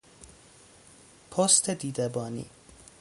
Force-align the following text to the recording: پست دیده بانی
پست 1.31 1.69
دیده 1.69 2.07
بانی 2.09 2.45